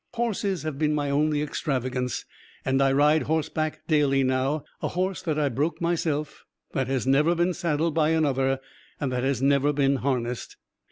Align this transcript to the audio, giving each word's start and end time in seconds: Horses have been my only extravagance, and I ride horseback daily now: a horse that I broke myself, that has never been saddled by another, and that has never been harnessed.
Horses 0.15 0.63
have 0.63 0.79
been 0.79 0.95
my 0.95 1.11
only 1.11 1.43
extravagance, 1.43 2.25
and 2.65 2.81
I 2.81 2.91
ride 2.91 3.21
horseback 3.21 3.81
daily 3.87 4.23
now: 4.23 4.63
a 4.81 4.87
horse 4.87 5.21
that 5.21 5.37
I 5.37 5.47
broke 5.47 5.79
myself, 5.79 6.43
that 6.71 6.87
has 6.87 7.05
never 7.05 7.35
been 7.35 7.53
saddled 7.53 7.93
by 7.93 8.09
another, 8.09 8.59
and 8.99 9.11
that 9.11 9.21
has 9.23 9.43
never 9.43 9.71
been 9.71 9.97
harnessed. 9.97 10.57